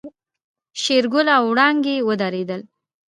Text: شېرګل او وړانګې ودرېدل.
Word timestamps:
شېرګل 0.81 1.27
او 1.37 1.43
وړانګې 1.51 1.95
ودرېدل. 2.07 2.61